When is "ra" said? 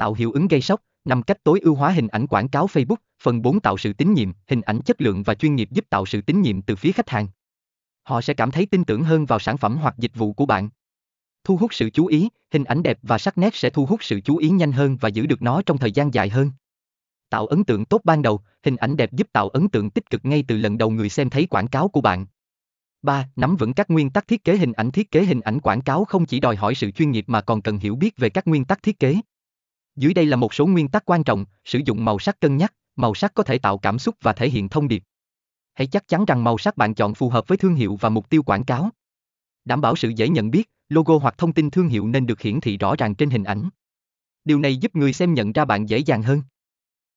45.52-45.64